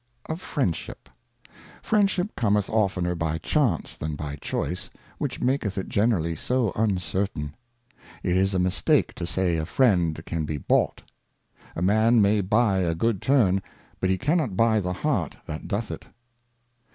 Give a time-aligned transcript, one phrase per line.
[0.25, 1.09] Of Friendship.
[1.83, 4.89] FRIENDSHIP Cometh oftener by Chance than by Choice,
[5.19, 7.53] which maketh it generally so uncertain.
[8.23, 11.03] It is a Mistake to say a Friend can be bought.
[11.75, 13.61] A Man may buy a good Turn,
[13.99, 16.05] but he cannot buy the Heart that doth it.